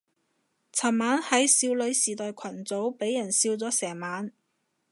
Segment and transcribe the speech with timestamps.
[0.73, 4.31] 尋晚喺少女時代群組俾人笑咗成晚